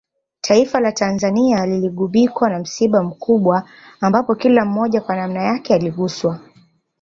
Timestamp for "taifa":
0.41-0.79